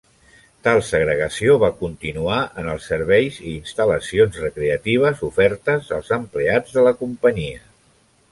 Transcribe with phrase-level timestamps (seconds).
[0.67, 6.95] Tal segregació va continuar en els serveis i instal·lacions recreatives ofertes als empleats de la
[7.05, 7.63] companyia.